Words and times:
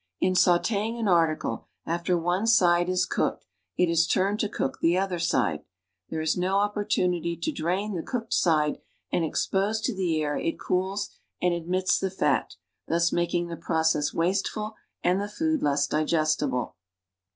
In 0.19 0.33
sauteing 0.33 0.99
an 0.99 1.07
article, 1.07 1.67
after 1.85 2.17
one 2.17 2.47
side 2.47 2.89
is 2.89 3.05
cooked, 3.05 3.45
it 3.77 3.87
is 3.87 4.07
turned 4.07 4.39
to 4.39 4.49
cook 4.49 4.79
the 4.79 4.97
other 4.97 5.19
side; 5.19 5.63
there 6.09 6.21
is 6.21 6.35
no 6.35 6.57
opportunity 6.57 7.37
to 7.37 7.51
drain 7.51 7.93
the 7.93 8.01
cooked 8.01 8.33
side, 8.33 8.79
and, 9.11 9.23
exposed 9.23 9.83
to 9.83 9.93
the 9.95 10.19
air, 10.23 10.35
it 10.35 10.59
cools 10.59 11.11
and 11.39 11.53
admits 11.53 11.99
the 11.99 12.09
fat, 12.09 12.55
thus 12.87 13.13
making 13.13 13.45
the 13.47 13.55
process 13.57 14.11
wasteful 14.11 14.73
and 15.03 15.21
the 15.21 15.29
food 15.29 15.61
less 15.61 15.85
digestible. 15.85 16.75